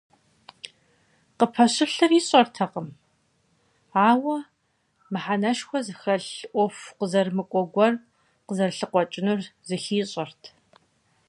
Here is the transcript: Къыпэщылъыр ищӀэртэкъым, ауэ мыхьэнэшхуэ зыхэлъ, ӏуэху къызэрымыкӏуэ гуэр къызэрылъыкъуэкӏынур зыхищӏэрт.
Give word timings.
Къыпэщылъыр 1.37 2.11
ищӀэртэкъым, 2.19 2.87
ауэ 4.09 4.37
мыхьэнэшхуэ 5.11 5.79
зыхэлъ, 5.85 6.29
ӏуэху 6.51 6.93
къызэрымыкӏуэ 6.97 7.63
гуэр 7.73 7.93
къызэрылъыкъуэкӏынур 8.47 9.41
зыхищӏэрт. 9.67 10.41